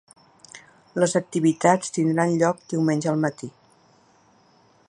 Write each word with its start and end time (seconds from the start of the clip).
Les 1.03 1.13
activitats 1.19 1.93
tindran 1.99 2.35
lloc 2.45 2.65
diumenge 2.73 3.13
al 3.15 3.23
matí. 3.27 3.55